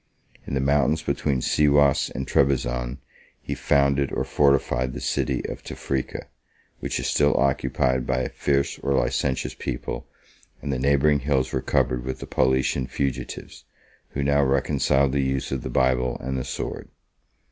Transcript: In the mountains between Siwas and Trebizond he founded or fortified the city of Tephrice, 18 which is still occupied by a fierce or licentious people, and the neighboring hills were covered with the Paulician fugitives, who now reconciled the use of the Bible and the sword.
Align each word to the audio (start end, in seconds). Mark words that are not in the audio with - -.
In 0.47 0.55
the 0.55 0.59
mountains 0.59 1.03
between 1.03 1.41
Siwas 1.41 2.09
and 2.15 2.27
Trebizond 2.27 2.97
he 3.39 3.53
founded 3.53 4.11
or 4.11 4.23
fortified 4.23 4.93
the 4.93 4.99
city 4.99 5.45
of 5.47 5.61
Tephrice, 5.61 6.05
18 6.09 6.21
which 6.79 6.99
is 6.99 7.05
still 7.05 7.37
occupied 7.37 8.07
by 8.07 8.17
a 8.21 8.29
fierce 8.29 8.79
or 8.79 8.95
licentious 8.95 9.53
people, 9.53 10.07
and 10.59 10.73
the 10.73 10.79
neighboring 10.79 11.19
hills 11.19 11.53
were 11.53 11.61
covered 11.61 12.03
with 12.03 12.17
the 12.17 12.25
Paulician 12.25 12.89
fugitives, 12.89 13.63
who 14.13 14.23
now 14.23 14.43
reconciled 14.43 15.11
the 15.11 15.21
use 15.21 15.51
of 15.51 15.61
the 15.61 15.69
Bible 15.69 16.17
and 16.19 16.35
the 16.35 16.45
sword. 16.45 16.89